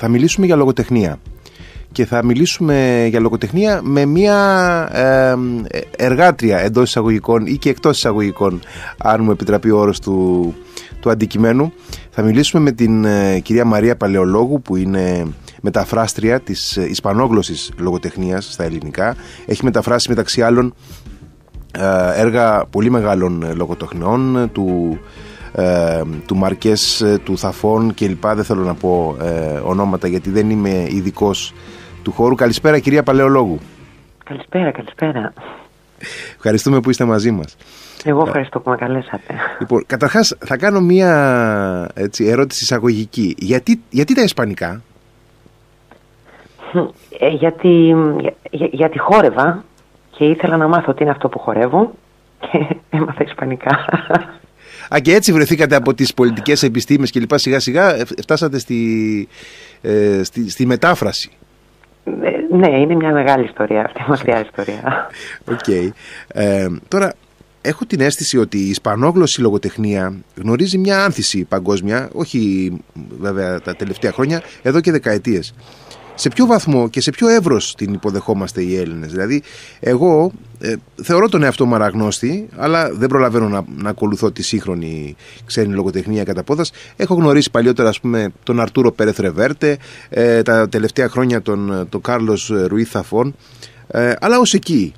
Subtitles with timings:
[0.00, 1.18] Θα μιλήσουμε για λογοτεχνία
[1.92, 4.38] και θα μιλήσουμε για λογοτεχνία με μια
[4.92, 5.34] ε,
[5.96, 8.60] εργάτρια εντός εισαγωγικών ή και εκτός εισαγωγικών
[8.98, 10.54] αν μου επιτραπεί ο όρος του,
[11.00, 11.72] του αντικειμένου.
[12.10, 15.26] Θα μιλήσουμε με την ε, κυρία Μαρία Παλαιολόγου που είναι
[15.60, 19.16] μεταφράστρια της ε, ισπανόγλωσσης λογοτεχνίας στα ελληνικά.
[19.46, 20.74] Έχει μεταφράσει μεταξύ άλλων
[21.72, 24.98] ε, έργα πολύ μεγάλων λογοτεχνών του
[25.52, 28.26] ε, του Μαρκές, ε, του Θαφών κλπ.
[28.26, 31.54] Δεν θέλω να πω ε, ονόματα γιατί δεν είμαι ειδικός
[32.02, 32.34] του χώρου.
[32.34, 33.58] Καλησπέρα κυρία Παλαιολόγου.
[34.24, 35.32] Καλησπέρα, καλησπέρα.
[36.34, 37.56] Ευχαριστούμε που είστε μαζί μας.
[38.04, 39.34] Εγώ ευχαριστώ που με καλέσατε.
[39.60, 43.34] Λοιπόν, καταρχάς θα κάνω μία έτσι, ερώτηση εισαγωγική.
[43.38, 44.82] Γιατί, γιατί τα ισπανικά;
[47.18, 47.94] Ε, γιατί,
[48.50, 49.64] για, γιατί χόρευα
[50.10, 51.92] και ήθελα να μάθω τι είναι αυτό που χορεύω
[52.40, 53.84] και έμαθα ισπανικά.
[54.94, 59.28] Α, και έτσι βρεθήκατε από τις πολιτικές επιστήμες και λοιπά σιγά σιγά φτάσατε στη,
[59.82, 61.30] ε, στη, στη μετάφραση.
[62.04, 65.10] Ε, ναι, είναι μια μεγάλη ιστορία αυτή, μακριά ιστορία.
[65.50, 65.58] OK.
[65.66, 65.88] Okay.
[66.28, 67.14] Ε, τώρα,
[67.60, 72.72] έχω την αίσθηση ότι η ισπανόγλωσση λογοτεχνία γνωρίζει μια άνθηση παγκόσμια, όχι
[73.18, 75.54] βέβαια τα τελευταία χρόνια, εδώ και δεκαετίες
[76.18, 79.42] σε ποιο βαθμό και σε ποιο εύρος την υποδεχόμαστε οι Έλληνες; Δηλαδή,
[79.80, 85.16] εγώ ε, θεωρώ τον εαυτό μου αραγνώστη, αλλά δεν προλαβαίνω να, να ακολουθώ τη σύγχρονη
[85.46, 86.70] ξένη λογοτεχνία κατά πόδας.
[86.96, 92.00] Έχω γνωρίσει παλιότερα, ας πούμε, τον Αρτούρο Πέρεθ Ρεβέρτε, ε, τα τελευταία χρόνια τον, τον
[92.00, 93.34] Κάρλος Ρουί Θαφών,
[93.86, 94.92] ε, αλλά ως εκεί.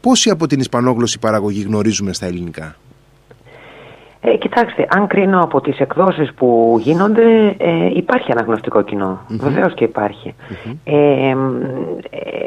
[0.00, 2.76] Πόσοι από την ισπανόγλωση παραγωγή γνωρίζουμε στα ελληνικά;
[4.28, 9.18] Ε, κοιτάξτε, αν κρίνω από τις εκδόσεις που γίνονται, ε, υπάρχει αναγνωστικό κοινό.
[9.18, 9.36] Mm-hmm.
[9.40, 10.34] Βεβαίως και υπαρχει
[10.84, 11.34] Ε,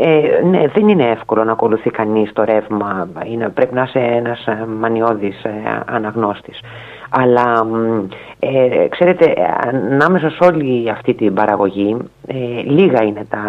[0.02, 3.08] ε, ναι, δεν είναι εύκολο να ακολουθεί κανείς το ρεύμα.
[3.32, 5.52] Είναι, πρέπει να είσαι ένας ε, μανιώδης ε,
[5.86, 6.60] αναγνώστης.
[7.10, 7.66] Αλλά,
[8.40, 9.34] ε, ξέρετε,
[9.68, 11.98] ανάμεσα σε όλη αυτή την παραγωγή,
[12.66, 13.40] λίγα είναι τα,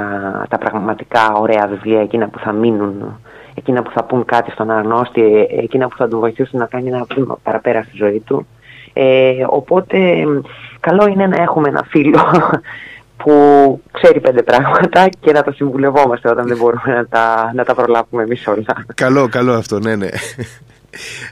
[0.49, 3.21] τα πραγματικά ωραία βιβλία, εκείνα που θα μείνουν
[3.61, 7.07] εκείνα που θα πούν κάτι στον αναγνώστη, εκείνα που θα του βοηθήσουν να κάνει ένα
[7.15, 8.47] βήμα παραπέρα στη ζωή του.
[8.93, 10.25] Ε, οπότε
[10.81, 12.21] καλό είναι να έχουμε ένα φίλο
[13.21, 13.33] που
[13.91, 18.23] ξέρει πέντε πράγματα και να το συμβουλευόμαστε όταν δεν μπορούμε να τα, να τα προλάβουμε
[18.23, 18.85] εμείς όλα.
[18.95, 20.09] Καλό, καλό αυτό, ναι, ναι.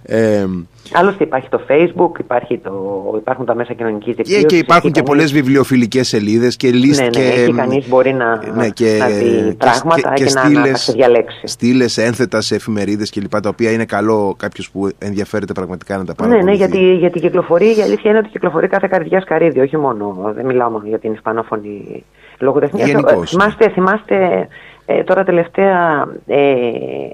[0.03, 0.47] Ε,
[0.93, 2.73] Άλλωστε υπάρχει το facebook, υπάρχει το,
[3.17, 4.41] υπάρχουν τα μέσα κοινωνικής δικτύωσης.
[4.41, 7.17] Και, και υπάρχουν και πολλές βιβλιοφιλικές σελίδες και λίστες.
[7.17, 10.49] Ναι, ναι, και, κανείς μπορεί να, ναι, και, να δει πράγματα και, και, και να,
[10.49, 11.41] να τα διαλέξει.
[11.47, 16.05] Στήλες ένθετα σε εφημερίδες και λοιπά, τα οποία είναι καλό κάποιος που ενδιαφέρεται πραγματικά να
[16.05, 16.31] τα πάρει.
[16.31, 20.33] Ναι, ναι, γιατί, γιατί κυκλοφορεί, η αλήθεια είναι ότι κυκλοφορεί κάθε καρδιά σκαρίδι, όχι μόνο,
[20.35, 22.05] δεν μιλάω μόνο για την ισπανόφωνη
[22.39, 22.87] λογοτεχνία.
[22.87, 23.25] Γενικώς, ναι.
[23.25, 24.49] θυμάστε, θυμάστε
[24.87, 26.55] ε, τώρα τελευταία ε,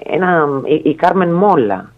[0.03, 1.93] ένα, η, η Κάρμεν Μόλα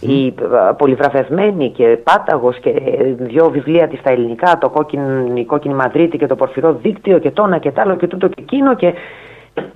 [0.00, 0.34] η
[0.76, 2.70] πολυβραβευμένη και πάταγος και
[3.18, 7.30] δυο βιβλία της στα ελληνικά, το κόκκινη, η κόκκινη Μαδρίτη και το πορφυρό δίκτυο και
[7.30, 8.92] τόνα και τ' άλλο και τούτο και εκείνο και,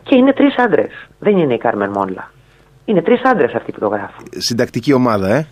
[0.02, 1.08] και είναι τρεις άντρες.
[1.18, 2.30] Δεν είναι η Κάρμεν Μόνλα.
[2.84, 4.24] Είναι τρεις άντρες αυτοί που το γράφουν.
[4.30, 5.46] Συντακτική ομάδα, ε.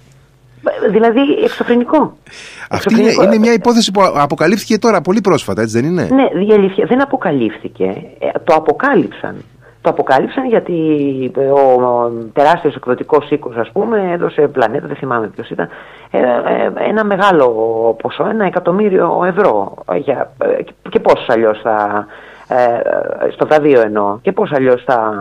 [0.91, 2.17] Δηλαδή εξωφρενικό.
[2.71, 7.03] Αυτή Είναι, είναι μια υπόθεση που αποκαλύφθηκε τώρα πολύ πρόσφατα, έτσι δεν είναι; Ναι, δεν
[7.03, 7.85] αποκαλύφθηκε.
[8.19, 9.45] Ε, το αποκάλυψαν.
[9.85, 10.75] Το αποκάλυψαν γιατί
[11.37, 15.69] ο τεράστιος εκδοτικός οίκος ας πούμε έδωσε πλανήτα, δεν θυμάμαι ποιος ήταν,
[16.11, 17.47] ε, ε, ένα μεγάλο
[18.03, 19.75] ποσό, ένα εκατομμύριο ευρώ.
[19.97, 22.07] Για, ε, και πώς αλλιώς θα,
[23.33, 25.13] στο βραβείο εννοώ, και πώς αλλιώς θα,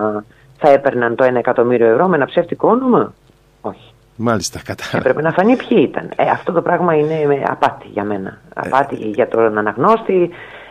[0.57, 3.13] θα έπαιρναν το ένα εκατομμύριο ευρώ με ένα ψεύτικο όνομα;
[3.61, 3.93] Όχι.
[4.15, 4.83] Μάλιστα, κατά.
[4.97, 6.09] Έπρεπε να φανεί ποιοι ήταν.
[6.31, 8.37] αυτό το πράγμα είναι απάτη για μένα.
[8.53, 10.29] Απάτη για τον αναγνώστη.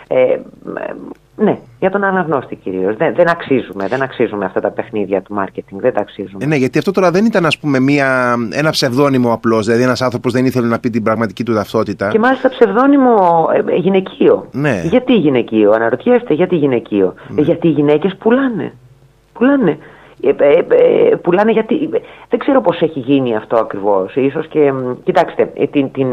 [0.09, 0.39] Ε,
[1.37, 2.97] ναι, για τον αναγνώστη κυρίως.
[2.97, 5.81] Δεν, δεν αξίζουμε, δεν αξίζουμε αυτά τα παιχνίδια του μάρκετινγκ.
[5.81, 6.45] Δεν τα αξίζουμε.
[6.45, 9.67] Ε, ναι, γιατί αυτό τώρα δεν ήταν ας πούμε μια, ένα ψευδόνυμο απλώς.
[9.67, 12.09] Δηλαδή ένας άνθρωπος δεν ήθελε να πει την πραγματική του ταυτότητα.
[12.09, 14.49] Και μάλιστα ψευδόνυμο ε, γυναικείο.
[14.53, 14.83] Ναι.
[14.85, 17.15] Γιατί γυναικείο, αναρωτιέστε, γιατί γυναικείο.
[17.29, 17.41] Ναι.
[17.41, 18.73] Ε, γιατί οι γυναίκες πουλάνε.
[19.33, 19.79] Πουλάνε.
[20.21, 20.65] Ε, ε,
[21.11, 21.89] ε, πουλάνε γιατί.
[22.29, 24.13] Δεν ξέρω πώς έχει γίνει αυτό ακριβώς.
[24.13, 24.73] σω και.
[25.05, 26.09] Κοιτάξτε, την, την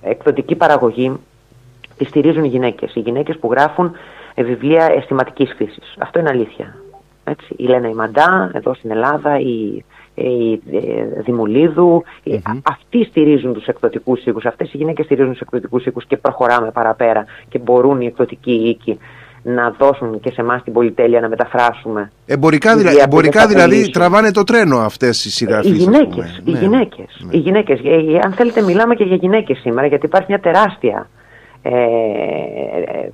[0.00, 1.12] εκδοτική παραγωγή
[1.96, 2.94] τη στηρίζουν οι γυναίκες.
[2.94, 3.90] Οι γυναίκες που γράφουν ε,
[4.42, 5.96] βιβλία αισθηματικής φύσης.
[5.98, 6.76] Αυτό είναι αλήθεια.
[7.24, 7.54] Έτσι.
[7.56, 10.60] Η Λένα Μαντά εδώ στην Ελλάδα, η, η,
[11.24, 12.02] Δημουλίδου,
[12.62, 17.24] αυτοί στηρίζουν τους εκδοτικούς οίκους, αυτές οι γυναίκες στηρίζουν τους εκδοτικούς οίκους και προχωράμε παραπέρα
[17.48, 18.98] και μπορούν οι εκδοτικοί οίκοι
[19.42, 22.10] να δώσουν και σε εμάς την πολυτέλεια να μεταφράσουμε.
[22.26, 22.90] Εμπορικά, δηλα...
[23.02, 25.70] εμπορικά δηλαδή τραβάνε το τρένο αυτές οι συγγραφείς.
[25.70, 26.42] Οι γυναίκες.
[26.44, 26.58] Οι ναι.
[26.58, 27.24] γυναίκες.
[27.24, 27.36] Ναι.
[27.36, 27.80] Οι γυναίκες.
[27.84, 31.13] Ε, αν θέλετε, μιλάμε και για γυναίκες σήμερα, γιατί υπάρχει μια τεράστια ε,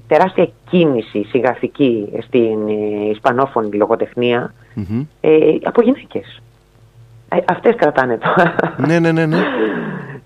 [0.07, 2.69] τεράστια κίνηση συγγραφική στην
[3.11, 3.69] ισπανόφωνη
[5.21, 6.43] ε, από γυναίκες.
[7.29, 8.29] Ε, αυτές κρατάνε το.
[8.87, 9.27] Ναι, ναι, ναι.
[9.27, 9.39] ναι.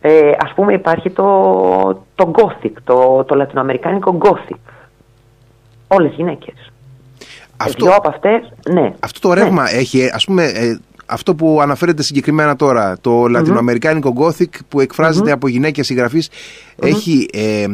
[0.00, 4.58] Ε, ας πούμε υπάρχει το, το Gothic, το, το λατινοαμερικάνικο Gothic.
[5.88, 6.72] Όλες γυναίκες.
[7.56, 8.92] Αυτό, Δυο από αυτές, ναι.
[9.00, 14.58] αυτό το ρεύμα έχει, ας πούμε, ε, αυτό που αναφέρεται συγκεκριμένα τώρα, το λατινοαμερικάνικο gothic
[14.68, 16.30] που εκφράζεται από γυναίκες συγγραφείς,
[16.82, 17.66] έχει, ε, ε,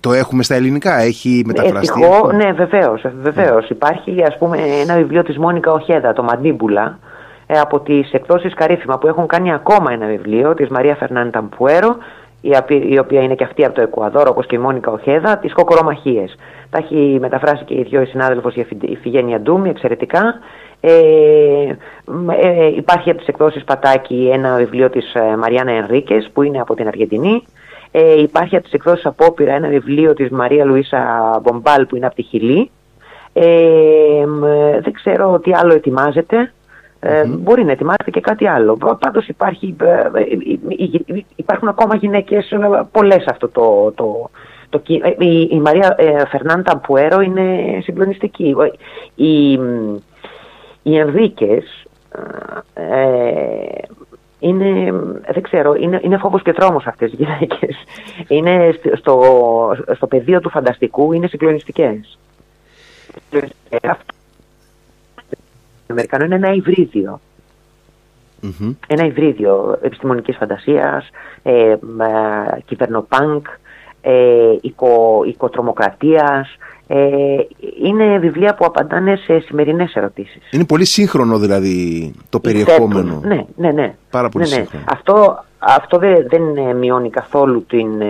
[0.00, 2.02] το έχουμε στα ελληνικά, έχει μεταφραστεί.
[2.02, 3.68] Ευτυχώς, ναι, βεβαίως, βεβαίως.
[3.68, 6.98] Υπάρχει ας πούμε ένα βιβλίο της Μόνικα Οχέδα, το Μαντίμπουλα,
[7.46, 11.96] ε, από τις εκδόσεις Καρύφημα που έχουν κάνει ακόμα ένα βιβλίο της Μαρία Φερνάντα Μπουέρο
[12.88, 16.36] η οποία είναι και αυτή από το Εκουαδόρ όπως και η Μόνικα Οχέδα, τις Κοκορομαχίες.
[16.70, 20.38] Τα έχει μεταφράσει και οι δυο η συνάδελφος η Φιγένια Ντούμη εξαιρετικά.
[20.84, 21.76] Ε,
[22.40, 26.74] ε, υπάρχει από τις εκδόσεις Πατάκη ένα βιβλίο της ε, Μαριάννα Ενρίκες που είναι από
[26.74, 27.42] την Αργεντινή.
[27.90, 32.14] Ε, υπάρχει από τις εκδόσεις Απόπειρα ένα βιβλίο της Μαρία Λουίσα Μπομπάλ που είναι από
[32.14, 32.70] τη Χιλή.
[33.32, 34.24] Ε,
[34.80, 36.52] δεν ξέρω τι άλλο ετοιμάζεται.
[37.00, 38.78] Ε, μπορεί να ετοιμάζεται και κάτι άλλο.
[38.98, 40.20] Πάντως υπάρχει, ε,
[41.12, 42.54] ε, υπάρχουν ακόμα γυναίκες
[42.90, 44.30] πολλές αυτό το, το,
[44.68, 44.82] το,
[45.18, 45.96] η, η Μαρία
[46.30, 48.54] Φερνάντα Πουέρο είναι συγκλονιστική.
[49.14, 49.58] Οι,
[50.82, 51.86] οι Ενδίκες
[54.38, 54.92] είναι,
[55.32, 57.76] δεν ξέρω, είναι, είναι φόβος και τρόμος αυτές οι γυναίκες.
[58.28, 59.22] Είναι στο,
[59.94, 62.18] στο πεδίο του φανταστικού, είναι συγκλονιστικές.
[65.86, 66.52] Αμερικανό είναι ένα
[68.86, 71.08] Ένα υβρίδιο επιστημονικής φαντασίας,
[71.42, 71.76] ε, ε,
[72.64, 73.46] κυβερνοπάνκ,
[74.00, 76.56] ε, οικο, οικοτρομοκρατίας.
[76.86, 76.98] Ε,
[77.82, 80.42] είναι βιβλία που απαντάνε σε σημερινές ερωτήσεις.
[80.50, 83.20] Είναι πολύ σύγχρονο δηλαδή το περιεχόμενο.
[83.24, 83.94] Ναι, ναι, ναι.
[84.10, 84.62] Πάρα πολύ ναι, ναι.
[84.62, 84.84] σύγχρονο.
[84.88, 88.06] Αυτό αυτό δεν, δεν μειώνει καθόλου την, ε,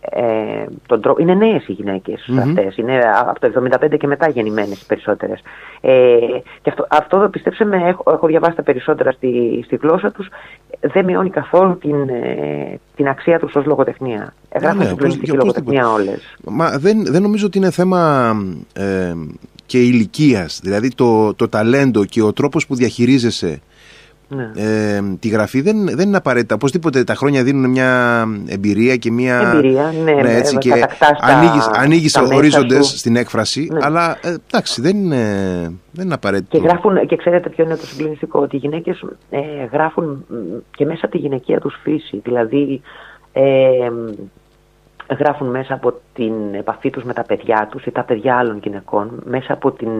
[0.00, 1.22] ε τον τρόπο.
[1.22, 2.76] Είναι νέες οι γυναίκες mm αυτές.
[2.76, 5.40] Είναι από το 1975 και μετά γεννημένες οι περισσότερες.
[5.80, 6.16] Ε,
[6.62, 10.28] και αυτό, αυτό πιστέψτε με, έχω, έχω διαβάσει τα περισσότερα στη, στη γλώσσα τους.
[10.80, 14.34] Δεν μειώνει καθόλου την, ε, την αξία τους ως λογοτεχνία.
[14.60, 16.36] Γράφουν ναι, συγκλονιστική λογοτεχνία όλες.
[16.44, 17.95] Μα δεν, δεν νομίζω ότι είναι θέμα.
[18.72, 19.14] Ε,
[19.66, 20.60] και ηλικίας.
[20.62, 23.60] Δηλαδή το, το ταλέντο και ο τρόπος που διαχειρίζεσαι
[24.28, 24.50] ναι.
[24.56, 26.54] Ε, τη γραφή δεν, δεν είναι απαραίτητα.
[26.54, 29.52] Οπωσδήποτε τα χρόνια δίνουν μια εμπειρία και μια.
[29.54, 30.72] Εμπειρία, ναι, ναι έτσι, και
[31.20, 33.68] ανοίγεις, ανοίγεις ορίζοντες στην έκφραση.
[33.72, 33.78] Ναι.
[33.82, 35.24] Αλλά ε, εντάξει, δεν είναι,
[35.90, 36.58] δεν είναι απαραίτητο.
[36.58, 39.38] Και, γράφουν, και ξέρετε ποιο είναι το συγκλονιστικό, ότι οι γυναίκες ε,
[39.72, 40.26] γράφουν
[40.70, 42.20] και μέσα από τη γυναικεία τους φύση.
[42.24, 42.80] Δηλαδή,
[43.32, 43.42] ε,
[45.18, 49.22] γράφουν μέσα από την επαφή τους με τα παιδιά τους ή τα παιδιά άλλων γυναικών,
[49.24, 49.90] μέσα από την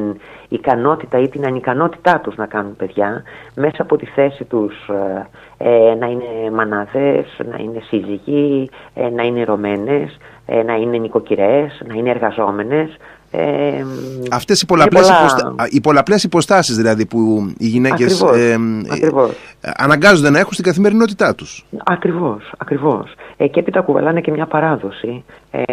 [0.49, 3.23] ικανότητα ή την ανικανότητά τους να κάνουν παιδιά,
[3.55, 5.27] μέσα από τη θέση τους ε,
[5.59, 10.17] ε να είναι μανάδες, να είναι σύζυγοι, ε, να είναι ρωμένες,
[10.47, 12.97] ε, να είναι νοικοκυρές, να είναι εργαζόμενες,
[13.31, 13.85] ε,
[14.31, 15.19] Αυτές οι πολλαπλές, πολλά...
[15.19, 15.55] υποστα...
[15.71, 19.31] οι πολλαπλές υποστάσεις δηλαδή που οι γυναίκες ακριβώς,
[19.61, 21.67] ε, αναγκάζονται να έχουν στην καθημερινότητά τους.
[21.85, 23.15] Ακριβώς, ακριβώς.
[23.37, 25.25] Ε, και έπειτα κουβαλάνε και μια παράδοση.
[25.51, 25.65] Ε,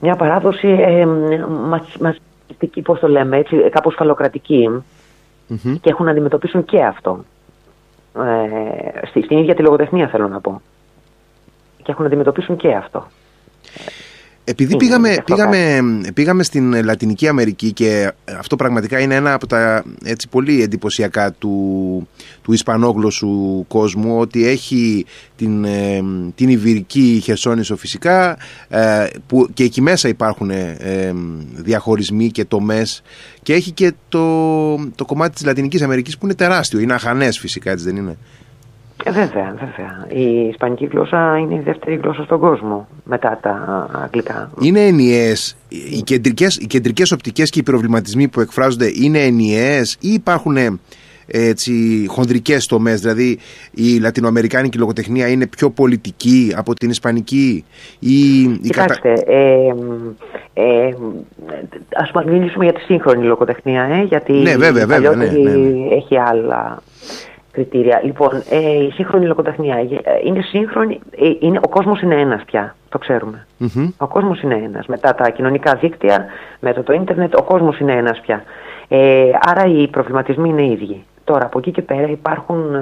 [0.00, 1.06] μια παράδοση ε,
[1.68, 2.20] μας,
[2.82, 3.94] πώς το λέμε, έτσι, κάπως
[5.80, 7.24] και έχουν να αντιμετωπίσουν και αυτό.
[8.14, 10.60] Ε, στην ίδια τη λογοτεχνία θέλω να πω.
[11.76, 13.06] Και έχουν να αντιμετωπίσουν και αυτό.
[14.48, 15.80] Επειδή πήγαμε, πήγαμε,
[16.14, 22.08] πήγαμε στην Λατινική Αμερική και αυτό πραγματικά είναι ένα από τα έτσι, πολύ εντυπωσιακά του,
[22.42, 25.06] του ισπανόγλωσσου κόσμου ότι έχει
[25.36, 26.02] την, ε,
[26.34, 30.76] την Ιβυρική Χερσόνησο φυσικά ε, που και εκεί μέσα υπάρχουν ε,
[31.54, 33.02] διαχωρισμοί και τομές
[33.42, 37.70] και έχει και το, το κομμάτι της Λατινικής Αμερικής που είναι τεράστιο, είναι αχανές φυσικά
[37.70, 38.16] έτσι δεν είναι;
[39.04, 40.06] Ε, βέβαια, βέβαια.
[40.08, 44.50] Η ισπανική γλώσσα είναι η δεύτερη γλώσσα στον κόσμο μετά τα αγγλικά.
[44.60, 45.56] Είναι ενιαίες.
[45.68, 50.56] Οι κεντρικές, οι κεντρικές οπτικές και οι προβληματισμοί που εκφράζονται είναι ενιαίες ή υπάρχουν
[51.30, 53.38] έτσι, χονδρικές τομές, δηλαδή
[53.74, 57.64] η λατινοαμερικάνικη λογοτεχνία είναι πιο πολιτική από την ισπανική
[57.98, 58.46] ή...
[58.62, 59.74] Κοιτάξτε, ε,
[60.52, 60.94] ε,
[61.94, 65.94] ας μιλήσουμε για τη σύγχρονη λογοτεχνία, ε, γιατί ναι, βέβαια, βέβαια, ναι, ναι, ναι.
[65.94, 66.82] έχει άλλα
[67.58, 68.00] κριτήρια.
[68.04, 69.86] Λοιπόν, ε, η σύγχρονη λογοτεχνία ε,
[70.24, 73.46] είναι σύγχρονη, ε, είναι, ο κόσμος είναι ένας πια, το ξερουμε
[73.96, 74.86] Ο κόσμος είναι ένας.
[74.86, 76.26] Μετά τα κοινωνικά δίκτυα,
[76.60, 78.42] μετά το ίντερνετ, ο κόσμος είναι ένας πια.
[78.88, 81.04] Ε, άρα οι προβληματισμοί είναι ίδιοι.
[81.24, 82.74] Τώρα, από εκεί και πέρα υπάρχουν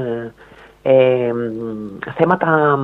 [0.83, 1.33] ε,
[2.17, 2.79] θέματα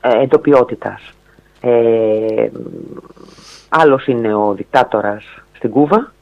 [0.00, 1.12] εντοπιότητας.
[1.60, 2.48] Ε,
[3.68, 6.12] άλλος είναι ο δικτάτορας στην Κούβα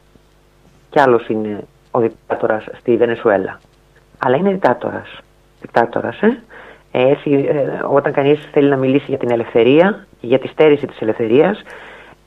[0.91, 3.59] και άλλος είναι ο δικτάτορας στη Βενεσουέλα
[4.25, 5.19] αλλά είναι δικτάτορας.
[5.61, 6.43] Δικτάτορας, ε.
[6.93, 11.01] Έτσι, ε, όταν κανείς θέλει να μιλήσει για την ελευθερία και για τη στέρηση της
[11.01, 11.63] ελευθερίας,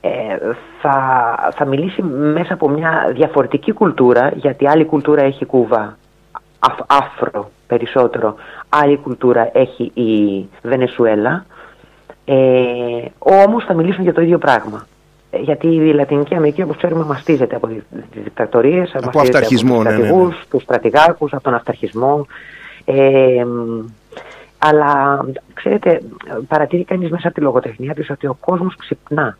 [0.00, 0.10] ε,
[0.80, 0.98] θα,
[1.54, 5.96] θα μιλήσει μέσα από μια διαφορετική κουλτούρα, γιατί άλλη κουλτούρα έχει η Κούβα,
[6.58, 8.34] αφ, άφρο περισσότερο,
[8.68, 11.44] άλλη κουλτούρα έχει η Βενεσουέλα,
[12.24, 12.34] ε,
[13.18, 14.86] όμως θα μιλήσουν για το ίδιο πράγμα.
[15.30, 17.82] Ε, γιατί η Λατινική Αμερική, όπως ξέρουμε, μαστίζεται από τις
[18.22, 20.28] δικτατορίες, από αυταρχισμό, από ναι, ναι, ναι.
[20.50, 22.26] τους στρατηγάκου, από τον αυταρχισμό.
[22.84, 23.44] Ε,
[24.58, 25.20] αλλά
[25.54, 26.00] ξέρετε,
[26.48, 29.38] παρατηρεί κανείς μέσα από τη λογοτεχνία του ότι ο κόσμος ξυπνά.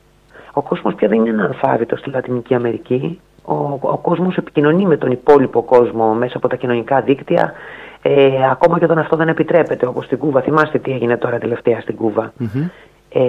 [0.53, 3.21] Ο κόσμος πια δεν είναι αναλφάβητο στη Λατινική Αμερική.
[3.45, 7.53] Ο, ο κόσμος επικοινωνεί με τον υπόλοιπο κόσμο μέσα από τα κοινωνικά δίκτυα.
[8.03, 10.41] Ε, ακόμα και όταν αυτό δεν επιτρέπεται, όπως στην Κούβα.
[10.41, 12.33] Θυμάστε τι έγινε τώρα τελευταία στην Κούβα.
[13.09, 13.21] Ε,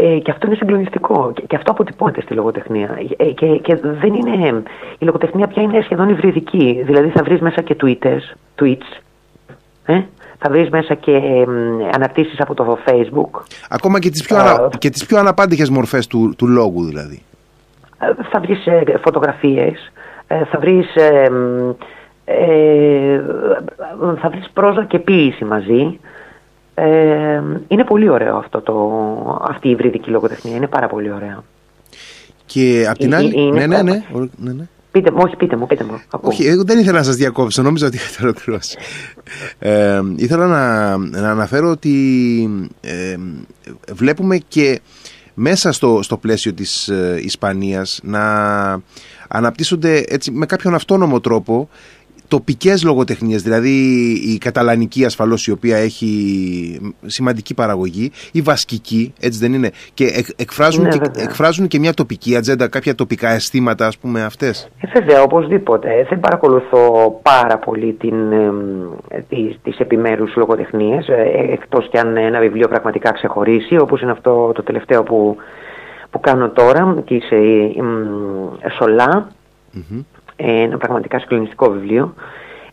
[0.00, 1.32] ε, και αυτό είναι συγκλονιστικό.
[1.34, 2.98] Και, και αυτό αποτυπώνεται στη λογοτεχνία.
[3.16, 4.62] Ε, και, και δεν είναι.
[4.98, 6.82] Η λογοτεχνία πια είναι σχεδόν υβριδική.
[6.84, 9.00] Δηλαδή θα βρεις μέσα και tweets, tweets
[9.84, 10.02] ε;
[10.38, 11.44] θα βρεις μέσα και ε,
[11.92, 13.42] αναρτήσεις από το facebook.
[13.68, 14.68] Ακόμα και τις πιο, ανα...
[14.78, 17.22] και τις πιο αναπάντηχες μορφές του, του λόγου δηλαδή.
[17.98, 19.92] Ε, θα βρεις ε, φωτογραφίες,
[20.26, 20.86] ε, θα βρεις,
[24.20, 25.98] θα βρεις πρόζα και ποίηση μαζί.
[27.68, 28.74] Είναι πολύ ωραίο αυτό το,
[29.48, 31.42] αυτή η υβριδική λογοτεχνία, είναι πάρα πολύ ωραία.
[32.46, 33.50] Και απ' την άλλη...
[33.52, 34.02] ναι, ναι, ναι,
[34.36, 34.68] ναι, ναι.
[34.90, 36.00] Πείτε μου, όχι, πείτε μου, πείτε μου.
[36.20, 38.78] Όχι, εγώ δεν ήθελα να σας διακόψω, νόμιζα ότι είχατε ολοκληρώσει.
[39.58, 43.16] Ε, ήθελα να, να αναφέρω ότι ε,
[43.92, 44.80] βλέπουμε και
[45.34, 48.22] μέσα στο, στο πλαίσιο της ε, Ισπανίας να
[49.28, 51.68] αναπτύσσονται έτσι, με κάποιον αυτόνομο τρόπο
[52.28, 53.70] τοπικές λογοτεχνίες, δηλαδή
[54.34, 56.10] η καταλανική ασφαλώς η οποία έχει
[57.06, 62.36] σημαντική παραγωγή, η βασκική, έτσι δεν είναι, και εκφράζουν, ναι, και, εκφράζουν και μια τοπική
[62.36, 64.68] ατζέντα, κάποια τοπικά αισθήματα ας πούμε αυτές.
[64.80, 66.06] Ε, βέβαια, οπωσδήποτε.
[66.08, 68.32] Δεν παρακολουθώ πάρα πολύ την,
[69.08, 74.10] ε, τις, τις επιμέρους λογοτεχνίες, ε, εκτός κι αν ένα βιβλίο πραγματικά ξεχωρίσει, όπως είναι
[74.10, 75.36] αυτό το τελευταίο που,
[76.10, 77.38] που κάνω τώρα, της ε,
[78.78, 79.28] Σολά,
[80.38, 82.14] ένα πραγματικά συγκλονιστικό βιβλίο.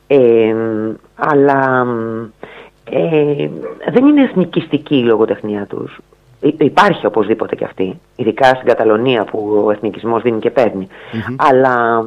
[0.08, 0.56] Ε,
[1.16, 1.86] αλλά
[2.90, 3.50] ε,
[3.92, 6.00] δεν είναι εθνικιστική η λογοτεχνία τους.
[6.58, 10.88] Υπάρχει οπωσδήποτε και αυτή, ειδικά στην Καταλωνία που ο εθνικισμός δίνει και παιρνει
[11.36, 12.04] Αλλά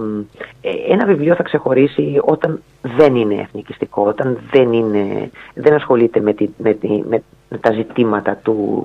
[0.61, 6.33] ε, ένα βιβλίο θα ξεχωρίσει όταν δεν είναι εθνικιστικό, όταν δεν, είναι, δεν ασχολείται με,
[6.33, 7.23] τη, με, τη, με
[7.61, 8.85] τα ζητήματα του,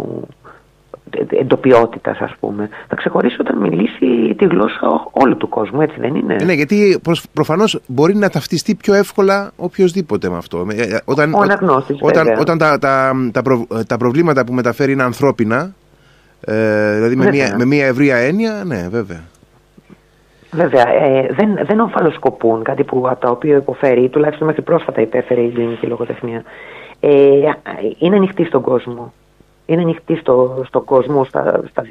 [1.29, 2.69] εντοπιότητας, ας πούμε.
[2.87, 7.01] Θα ξεχωρίσει όταν μιλήσει τη γλώσσα όλου του κόσμου, έτσι δεν είναι; Ναι, γιατί
[7.33, 10.67] προφανώς μπορεί να ταυτιστεί πιο εύκολα οποιοδήποτε με αυτό.
[10.69, 13.43] Ε, ε, όταν, ο αναγνώστης, όταν, όταν τα, τα, τα,
[13.87, 15.73] τα προβλήματα που μεταφέρει είναι ανθρώπινα,
[16.41, 19.21] ε, δηλαδή με μια, με μια ευρεία έννοια, ναι, βέβαια.
[20.51, 25.41] Βέβαια, ε, δεν, δεν ομφαλοσκοπούν κάτι που, από τα οποία υποφέρει, τουλάχιστον μέχρι πρόσφατα υπέφερε
[25.41, 26.43] η ελληνική λογοτεχνία.
[26.99, 27.09] Ε,
[27.99, 29.13] είναι ανοιχτή στον κόσμο
[29.65, 31.85] είναι ανοιχτή στο, στον κόσμο, στα, στα,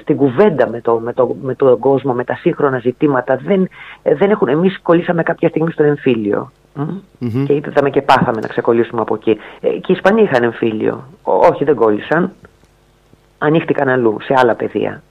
[0.00, 3.36] στην κουβέντα με, το, με, το, με τον κόσμο, με τα σύγχρονα ζητήματα.
[3.36, 3.68] Δεν,
[4.02, 6.52] δεν έχουν, εμείς κολλήσαμε κάποια στιγμή στον εμφύλιο.
[6.76, 7.44] Mm-hmm.
[7.46, 9.38] Και είδαμε και πάθαμε να ξεκολλήσουμε από εκεί.
[9.60, 11.04] Ε, και οι Ισπανοί είχαν εμφύλιο.
[11.22, 12.32] Όχι, δεν κόλλησαν.
[13.38, 15.02] Ανοίχτηκαν αλλού, σε άλλα πεδία.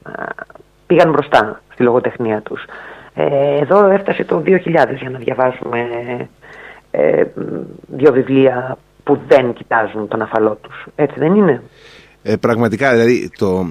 [0.87, 2.65] Πήγαν μπροστά στη λογοτεχνία τους.
[3.13, 4.61] Ε, εδώ έφτασε το 2000
[4.99, 5.87] για να διαβάσουμε
[6.91, 7.23] ε,
[7.87, 8.77] δύο βιβλία
[9.09, 10.85] που δεν κοιτάζουν τον αφαλό τους.
[10.95, 11.63] Έτσι δεν είναι;
[12.23, 13.69] Ε, πραγματικά, δηλαδή, το,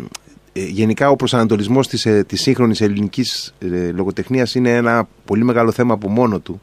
[0.53, 5.71] ε, γενικά ο προσανατολισμός της, ε, της σύγχρονης ελληνικής ε, λογοτεχνίας είναι ένα πολύ μεγάλο
[5.71, 6.61] θέμα από μόνο του.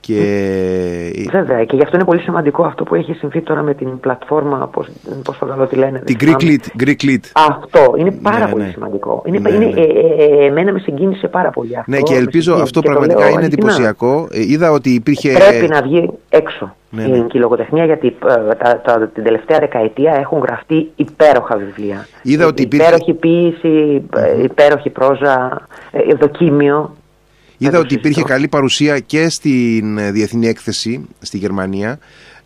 [0.00, 1.28] Και...
[1.30, 4.68] Βέβαια, και γι' αυτό είναι πολύ σημαντικό αυτό που έχει συμβεί τώρα με την πλατφόρμα,
[4.72, 4.88] πώς,
[5.24, 5.98] πώς το τη λένε.
[5.98, 7.20] Την Greek Lead, Greek Lead.
[7.32, 8.70] Αυτό, είναι πάρα ναι, πολύ ναι.
[8.70, 9.22] σημαντικό.
[9.26, 9.80] Είναι, ναι, είναι, ναι.
[9.80, 11.90] Ε, ε, εμένα με συγκίνησε πάρα πολύ αυτό.
[11.90, 14.28] Ναι, και ελπίζω αυτό και πραγματικά είναι εντυπωσιακό.
[14.32, 15.32] Ε, είδα ότι υπήρχε...
[15.32, 17.12] Πρέπει να βγει έξω ναι, η ναι.
[17.12, 22.06] ελληνική λογοτεχνία, γιατί ε, τα, τα, την τελευταία δεκαετία έχουν γραφτεί υπέροχα βιβλία.
[22.22, 22.86] Είδα ότι υπήρχε...
[22.86, 24.02] Υπέροχη ποιήση,
[24.42, 25.66] υπέροχη πρόζα,
[26.18, 26.96] δοκίμιο.
[27.58, 31.98] Είδα ότι υπήρχε καλή παρουσία και στην ε, διεθνή έκθεση στη Γερμανία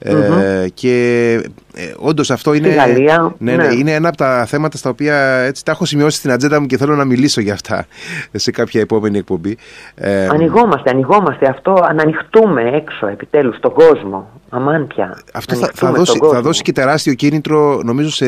[0.03, 1.35] ε, και
[1.75, 3.75] ε, όντως αυτό είναι, Γαλλία, ναι, ναι, ναι.
[3.75, 6.77] είναι ένα από τα θέματα στα οποία έτσι, τα έχω σημειώσει στην ατζέντα μου και
[6.77, 7.87] θέλω να μιλήσω για αυτά
[8.33, 9.57] σε κάποια επόμενη εκπομπή.
[9.95, 14.31] Ε, ανοιγόμαστε, ανοιγόμαστε αυτό, να ανοιχτούμε έξω επιτέλους στον κόσμο.
[14.55, 15.19] Αμάν πια.
[15.35, 18.27] Αυτό θα, θα, δώσει, θα δώσει και τεράστιο κίνητρο νομίζω σε,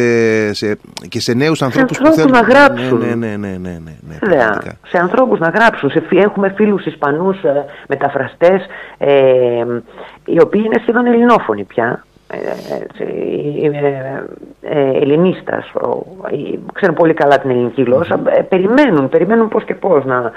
[0.54, 0.78] σε,
[1.08, 2.98] και σε νέους ανθρώπους που θέλουν να γράψουν.
[2.98, 4.46] Ναι, ναι, ναι, ναι, ναι, ναι,
[4.86, 5.90] σε ανθρώπους να γράψουν.
[5.90, 8.66] Σε, έχουμε φίλους Ισπανούς ε, μεταφραστές
[8.98, 9.12] ε,
[10.26, 12.04] οι οποίοι είναι σχεδόν ελληνόφωνοι πια.
[12.26, 12.36] Ε,
[14.60, 15.72] ε, Ελληνίστας,
[16.72, 20.32] ξέρουν πολύ καλά την ελληνική γλώσσα, περιμένουν, περιμένουν πώς και πώς να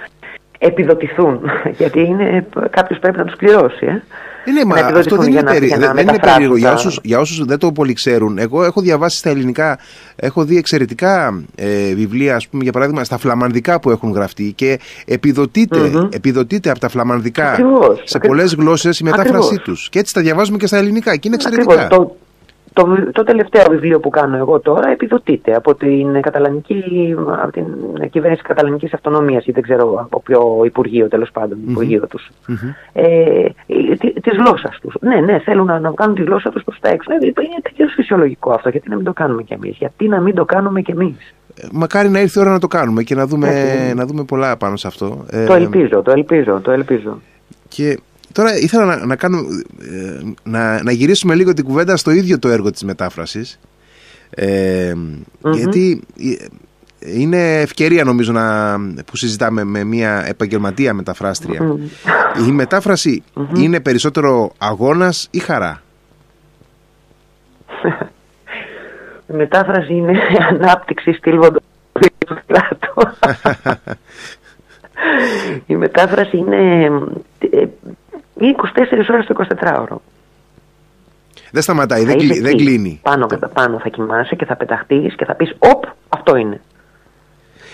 [0.58, 1.40] επιδοτηθούν,
[1.80, 3.86] γιατί είναι, κάποιος πρέπει να τους πληρώσει.
[3.86, 4.04] Ε.
[4.52, 5.68] Ναι, μα αυτό δεν είναι, περί...
[5.68, 6.56] δεν είναι περίεργο.
[6.58, 9.80] Για όσους, για όσους δεν το πολύ ξέρουν, εγώ έχω διαβάσει στα ελληνικά,
[10.16, 14.80] έχω δει εξαιρετικά ε, βιβλία, ας πούμε, για παράδειγμα, στα φλαμανδικά που έχουν γραφτεί και
[15.06, 16.16] επιδοτείται, mm-hmm.
[16.16, 18.02] επιδοτείται από τα φλαμανδικά Ακριβώς.
[18.04, 19.90] σε πολλές γλώσσες η μετάφρασή τους.
[19.90, 21.88] Και έτσι τα διαβάζουμε και στα ελληνικά και είναι εξαιρετικά.
[21.88, 22.16] Το,
[22.78, 27.66] το, το τελευταίο βιβλίο που κάνω εγώ τώρα επιδοτείται από την, καταλανική, από την
[28.10, 31.70] κυβέρνηση καταλανικής αυτονομίας ή δεν ξέρω από ποιο υπουργείο τέλος πάντων, mm-hmm.
[31.70, 32.30] υπουργείο τους.
[32.48, 32.74] Mm-hmm.
[32.94, 33.46] Ε,
[34.22, 34.96] της γλώσσας τους.
[35.00, 37.12] Ναι, ναι, θέλουν να, να βγάλουν τη γλώσσα τους προς τα έξω.
[37.12, 38.70] Ε, είναι τελείως φυσιολογικό αυτό.
[38.70, 39.78] Γιατί να μην το κάνουμε κι εμείς.
[39.78, 41.36] Γιατί να μην το κάνουμε κι εμείς.
[41.56, 43.50] Ε, μακάρι να ήρθε η ώρα να το κάνουμε και να δούμε,
[43.96, 45.26] να δούμε πολλά πάνω σε αυτό.
[45.48, 47.18] Το ελπίζω, το ελπίζω, το ελπίζω.
[47.68, 48.00] Και
[48.38, 49.38] Τώρα ήθελα να, να, κάνω,
[49.82, 53.60] ε, να, να γυρίσουμε λίγο την κουβέντα στο ίδιο το έργο της μετάφρασης.
[54.30, 54.94] Ε,
[55.54, 56.46] γιατί ε,
[57.00, 61.04] είναι ευκαιρία νομίζω να, που συζητάμε με μια επαγγελματία
[62.48, 63.24] Η μεταφραση
[63.56, 65.82] είναι περισσότερο αγώνας ή χαρά;
[69.32, 71.40] Η μετάφραση είναι ανάπτυξη στυλ
[75.66, 76.90] Η μετάφραση είναι
[78.40, 79.96] 24 ώρες το 24ωρο.
[81.52, 83.00] Δεν σταματάει, δεν, κλει, δεν κλείνει.
[83.04, 86.62] Πάνω κατά πάνω θα κοιμάσαι και θα πεταχτείς και θα πεις «Οπ, αυτό είναι».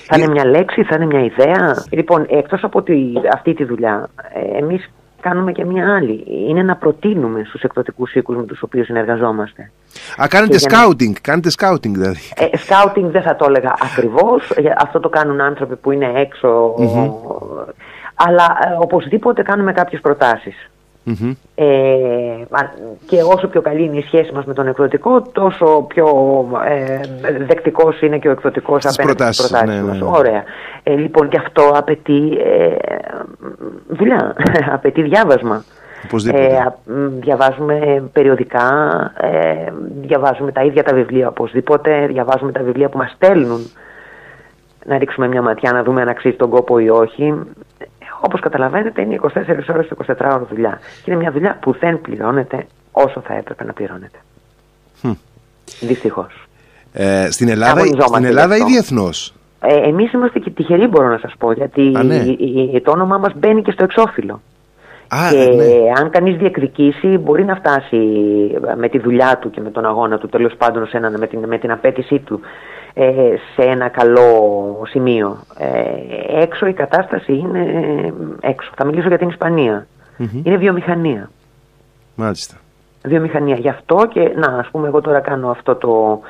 [0.06, 1.84] Θα είναι μια λέξη, θα είναι μια ιδέα.
[1.90, 2.96] Λοιπόν, εκτός από τη,
[3.34, 4.90] αυτή τη δουλειά, ε, εμείς
[5.22, 6.24] κάνουμε και μια άλλη.
[6.50, 9.72] Είναι να προτείνουμε στους εκδοτικούς οίκους με τους οποίους συνεργαζόμαστε.
[10.22, 12.20] Α, κάνετε σκάουτινγκ, κάνετε σκάουτινγκ δηλαδή.
[12.36, 14.52] Ε, σκάουτινγκ δεν θα το έλεγα ακριβώς.
[14.78, 16.76] Αυτό το κάνουν άνθρωποι που είναι έξω
[18.28, 20.02] αλλά ε, οπωσδήποτε κάνουμε κάποιες
[21.56, 21.66] Ε,
[23.06, 26.08] και όσο πιο καλή είναι η σχέση μας με τον εκδοτικό, τόσο πιο
[26.68, 27.00] ε,
[27.46, 30.00] δεκτικός είναι και ο εκδοτικός απέναντι στις προτάσεις ναι, μας.
[30.00, 30.18] Ναι, ναι.
[30.18, 30.44] Ωραία.
[30.84, 32.76] Ε, λοιπόν, και αυτό απαιτεί ε,
[33.88, 34.36] δουλειά,
[34.76, 35.64] απαιτεί διάβασμα.
[36.34, 36.66] Ε,
[37.20, 38.68] διαβάζουμε περιοδικά,
[39.18, 43.72] ε, διαβάζουμε τα ίδια τα βιβλία οπωσδήποτε, διαβάζουμε τα βιβλία που μας στέλνουν
[44.86, 47.34] να ρίξουμε μια ματιά να δούμε αν αξίζει τον κόπο ή όχι.
[48.26, 49.30] Όπως καταλαβαίνετε, είναι 24
[49.74, 50.80] ώρες 24 ώρε δουλειά.
[51.04, 54.18] Και είναι μια δουλειά που δεν πληρώνεται όσο θα έπρεπε να πληρώνεται.
[55.04, 55.16] Hm.
[55.80, 56.48] Δυστυχώς.
[56.94, 61.34] Ε, στην Ελλάδα, στην Ελλάδα ή διεθνώς; Ε, Εμείς είμαστε και τυχεροί, μπορώ να σας
[61.38, 62.80] πω, γιατί ναι.
[62.80, 64.42] το όνομά μας μπαίνει και στο εξώφυλλο.
[65.08, 65.66] Α, και ναι.
[66.00, 67.98] αν κανείς διεκδικήσει, μπορεί να φτάσει
[68.78, 71.40] με τη δουλειά του και με τον αγώνα του, τέλος πάντων σε ένα, με, την,
[71.48, 72.83] με την απέτησή του ε,
[73.56, 75.44] σε ένα καλό σημείο.
[75.58, 77.66] Ε, έξω η κατάσταση είναι
[78.42, 78.72] έξω.
[78.76, 79.88] Θα μιλήσω για την ισπανια
[80.44, 81.30] Είναι βιομηχανία.
[82.16, 82.56] Μάλιστα.
[83.06, 83.56] Βιομηχανία.
[83.56, 86.22] Γι' αυτό και να ας πούμε εγώ τώρα κάνω αυτό το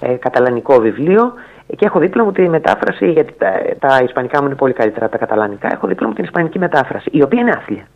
[0.00, 1.32] ε, καταλανικό βιβλίο
[1.76, 5.18] και έχω δίπλα μου τη μετάφραση, γιατί τα, τα ισπανικά μου είναι πολύ καλύτερα τα
[5.18, 7.86] καταλανικά, έχω δίπλα μου την ισπανική μετάφραση, η οποία είναι άθλια.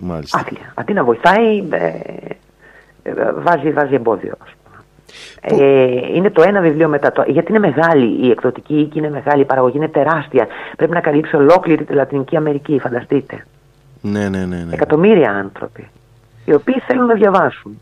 [0.00, 0.38] Μάλιστα.
[0.38, 0.72] Άθλια.
[0.74, 1.86] Αντί να βοηθάει, ε,
[3.02, 4.34] ε, βάζει, βάζει εμπόδιο.
[5.40, 9.42] Ε, είναι το ένα βιβλίο μετά το Γιατί είναι μεγάλη η εκδοτική οίκη, είναι μεγάλη
[9.42, 10.46] η παραγωγή, είναι τεράστια.
[10.76, 13.46] Πρέπει να καλύψει ολόκληρη τη Λατινική Αμερική, φανταστείτε.
[14.00, 14.72] Ναι, ναι, ναι, ναι.
[14.72, 15.88] Εκατομμύρια άνθρωποι,
[16.44, 17.80] οι οποίοι θέλουν να διαβάσουν.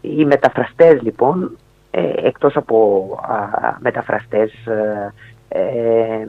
[0.00, 1.56] Οι μεταφραστές λοιπόν,
[1.90, 5.12] ε, εκτός από α, μεταφραστές ε,
[5.48, 6.26] ε,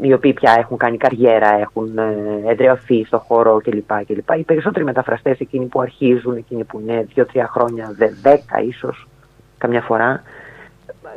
[0.00, 4.04] οι οποίοι πια έχουν κάνει καριέρα, έχουν ε, εδρεωθεί στον χώρο κλπ.
[4.06, 4.38] κλπ.
[4.38, 9.08] Οι περισσότεροι μεταφραστές, εκείνοι που αρχίζουν, εκείνοι που είναι δύο-τρία χρόνια, δέκα ίσως,
[9.64, 10.22] καμιά φορά,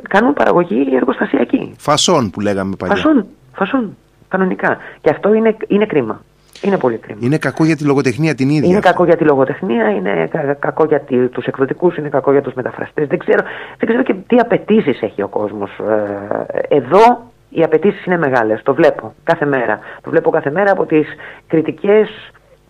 [0.08, 1.74] κάνουν παραγωγή εργοστασιακή.
[1.78, 2.94] Φασόν που λέγαμε παλιά.
[2.94, 3.96] Φασόν, φασόν,
[4.28, 4.78] κανονικά.
[5.00, 6.22] Και αυτό είναι, είναι κρίμα.
[6.62, 7.18] Είναι πολύ κρίμα.
[7.22, 8.68] Είναι κακό για τη λογοτεχνία την ίδια.
[8.70, 13.06] Είναι κακό για τη λογοτεχνία, είναι κακό για τους εκδοτικούς, είναι κακό για τους μεταφραστές.
[13.06, 13.42] Δεν ξέρω,
[13.78, 15.70] δεν ξέρω και τι απαιτήσεις έχει ο κόσμος.
[15.78, 18.62] Ε, εδώ οι απαιτήσεις είναι μεγάλες.
[18.62, 19.78] Το βλέπω κάθε μέρα.
[20.02, 21.06] Το βλέπω κάθε μέρα από τις
[21.46, 22.08] κριτικές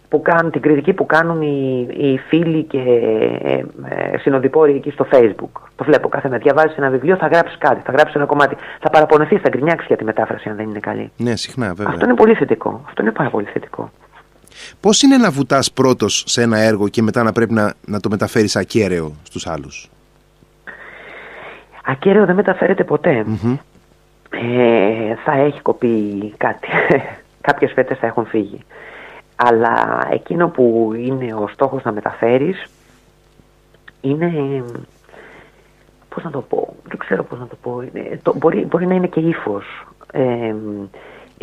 [0.09, 2.79] που κάνουν, την κριτική που κάνουν οι, οι φίλοι και
[3.43, 3.55] ε,
[3.89, 5.61] ε, συνοδοιπόροι εκεί στο facebook.
[5.77, 6.43] Το βλέπω κάθε μέρα.
[6.43, 8.57] Διαβάζεις ένα βιβλίο, θα γράψεις κάτι, θα γράψεις ένα κομμάτι.
[8.81, 11.11] Θα παραπονεθείς, θα γκρινιάξεις για τη μετάφραση αν δεν είναι καλή.
[11.17, 11.93] Ναι, συχνά βέβαια.
[11.93, 12.83] Αυτό είναι πολύ θετικό.
[12.87, 13.91] Αυτό είναι πάρα πολύ θετικό.
[14.81, 18.09] Πώς είναι να βουτάς πρώτος σε ένα έργο και μετά να πρέπει να, να το
[18.09, 19.91] μεταφέρεις ακέραιο στους άλλους;
[21.85, 23.25] Ακέραιο δεν μεταφέρεται ποτέ.
[24.31, 25.89] Ε, θα έχει κοπεί
[26.37, 26.69] κάτι.
[27.49, 28.61] Κάποιες φέτες θα έχουν φύγει.
[29.41, 32.65] Αλλά εκείνο που είναι ο στόχος να μεταφέρεις
[34.01, 34.63] είναι,
[36.09, 38.95] πώς να το πω, δεν ξέρω πώς να το πω, είναι, το, μπορεί, μπορεί να
[38.95, 39.87] είναι και ύφος.
[40.13, 40.55] Ε,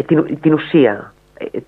[0.05, 1.13] την, την ουσία,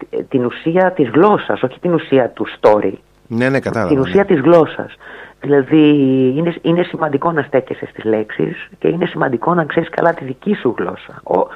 [0.09, 2.93] ε, την ουσία της γλώσσας, όχι την ουσία του story.
[3.27, 3.91] Ναι, ναι, κατάλαβα.
[3.91, 4.35] Την ουσία ναι.
[4.35, 4.95] της γλώσσας.
[5.41, 5.89] Δηλαδή
[6.35, 10.53] είναι, είναι σημαντικό να στέκεσαι στις λέξεις και είναι σημαντικό να ξέρεις καλά τη δική
[10.53, 11.21] σου γλώσσα.
[11.23, 11.47] Ο,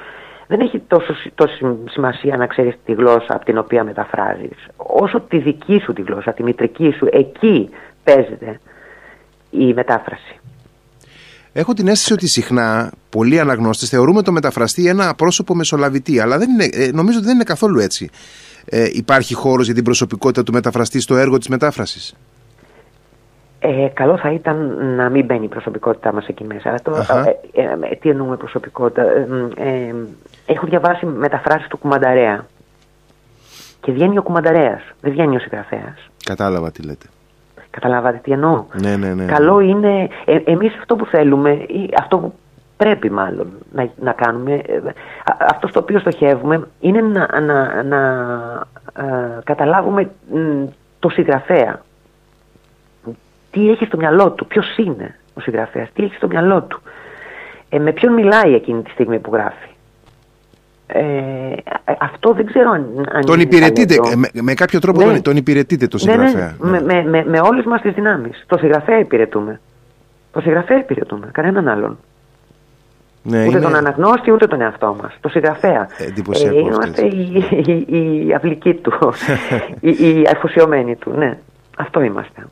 [0.52, 4.66] δεν έχει τόσο, τόσο σημασία να ξέρεις τη γλώσσα από την οποία μεταφράζεις.
[4.76, 7.70] Όσο τη δική σου τη γλώσσα, τη μητρική σου, εκεί
[8.04, 8.60] παίζεται
[9.50, 10.40] η μετάφραση.
[11.52, 16.50] Έχω την αίσθηση ότι συχνά πολλοί αναγνώστες θεωρούμε το μεταφραστή ένα πρόσωπο μεσολαβητή, αλλά δεν
[16.50, 18.10] είναι, ε, νομίζω ότι δεν είναι καθόλου έτσι.
[18.64, 22.14] Ε, υπάρχει χώρος για την προσωπικότητα του μεταφραστή στο έργο της μετάφρασης;
[23.64, 24.56] Ε, καλό θα ήταν
[24.96, 26.74] να μην μπαίνει η προσωπικότητά μας εκεί μέσα.
[26.82, 29.02] Το, ε, ε, ε, τι εννοούμε προσωπικότητα.
[30.46, 32.46] Έχω διαβάσει μεταφράσεις του Κουμανταρέα.
[33.80, 36.10] Και βγαίνει ο Κουμανταρέας, δεν βγαίνει ο συγγραφέας.
[36.24, 37.06] Κατάλαβα τι λέτε.
[37.70, 38.64] Καταλάβατε τι εννοώ.
[38.72, 39.24] Ναι, ναι, ναι.
[39.24, 42.34] Καλό είναι, ε, εμείς αυτό που θέλουμε, ή αυτό που
[42.76, 44.62] πρέπει μάλλον να, να κάνουμε,
[45.38, 48.00] αυτό στο οποίο στοχεύουμε, είναι να, να, να
[49.44, 50.10] καταλάβουμε
[50.98, 51.80] το συγγραφέα
[53.52, 56.82] τι έχει στο μυαλό του, ποιος είναι ο συγγραφέας, τι έχει στο μυαλό του,
[57.68, 59.68] ε, με ποιον μιλάει εκείνη τη στιγμή που γράφει.
[60.94, 61.54] Ε,
[61.98, 63.08] αυτό δεν ξέρω αν.
[63.12, 65.12] αν τον υπηρετείτε, με, με, κάποιο τρόπο ναι.
[65.12, 66.56] τον, τον υπηρετείτε το συγγραφέα.
[66.58, 66.80] Ναι, ναι.
[66.80, 67.02] ναι.
[67.02, 68.44] Με, με, με όλες μας τις δυνάμεις.
[68.46, 69.60] Το συγγραφέα υπηρετούμε.
[70.32, 71.98] Το συγγραφέα υπηρετούμε, κανέναν άλλον.
[73.22, 73.60] Ναι, ούτε είναι...
[73.60, 75.16] τον αναγνώστη ούτε τον εαυτό μας.
[75.20, 75.88] Το συγγραφέα.
[75.98, 76.56] Εντυπωσιακό.
[76.56, 78.92] Ε, είμαστε η, η, η, η αυλική του,
[79.80, 81.12] η, η αφοσιωμένη του.
[81.16, 81.38] Ναι,
[81.76, 82.46] αυτό είμαστε.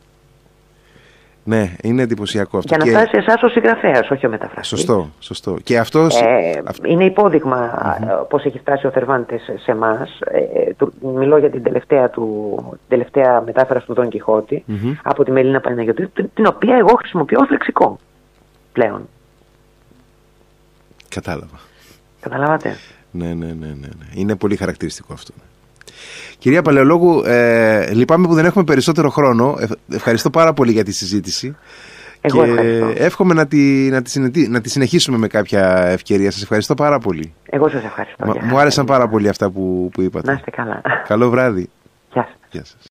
[1.45, 2.75] Ναι, είναι εντυπωσιακό αυτό.
[2.75, 4.79] Για να φτάσει σε εσάς ο συγγραφέας, όχι ο μεταφραστής.
[4.79, 5.57] Σωστό, σωστό.
[5.63, 8.29] Και αυτός, ε, Είναι υπόδειγμα mm-hmm.
[8.29, 10.19] πώς έχει φτάσει ο Θερβάντε σε εμάς.
[10.21, 12.57] Ε, μιλώ για την τελευταία, του,
[12.89, 14.65] τελευταία μετάφραση του Δον κιχωτη
[15.03, 17.99] από τη Μελίνα Παναγιώτη, την οποία εγώ χρησιμοποιώ ως λεξικό
[18.73, 19.09] πλέον.
[21.09, 21.59] Κατάλαβα.
[22.21, 22.77] Καταλάβατε;
[23.11, 24.07] Ναι, ναι, ναι, ναι, ναι.
[24.15, 25.33] Είναι πολύ χαρακτηριστικό αυτό.
[26.39, 29.57] Κυρία Παλαιολόγου, ε, λυπάμαι που δεν έχουμε περισσότερο χρόνο.
[29.61, 31.57] Ε, ευχαριστώ πάρα πολύ για τη συζήτηση.
[32.21, 33.05] Εγώ και ευχαριστώ.
[33.05, 36.31] εύχομαι να τη, να, τη, να τη συνεχίσουμε με κάποια ευκαιρία.
[36.31, 37.35] Σας ευχαριστώ πάρα πολύ.
[37.45, 38.35] Εγώ σας ευχαριστώ.
[38.43, 40.27] μου άρεσαν πάρα πολύ αυτά που, που είπατε.
[40.27, 40.83] Να είστε καλά.
[41.07, 41.69] Καλό βράδυ.
[42.13, 42.37] Γεια σας.
[42.51, 42.89] Γεια σας.